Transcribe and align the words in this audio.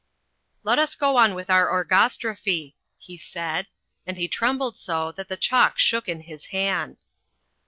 "Let 0.63 0.79
us 0.79 0.95
go 0.95 1.15
on 1.17 1.35
with 1.35 1.51
our 1.51 1.69
orgastrophy," 1.71 2.73
he 2.97 3.17
said. 3.19 3.67
And 4.07 4.17
he 4.17 4.27
trembled 4.27 4.75
so 4.75 5.11
that 5.11 5.27
the 5.27 5.37
chalk 5.37 5.77
shook 5.77 6.09
in 6.09 6.21
his 6.21 6.47
hand. 6.47 6.97